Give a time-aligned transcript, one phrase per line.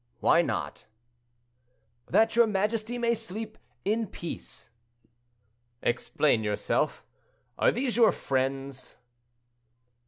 [0.19, 0.85] "Why not?"
[2.07, 4.71] "That your majesty may sleep in peace."
[5.83, 7.05] "Explain yourself.
[7.59, 8.95] Are these your friends?"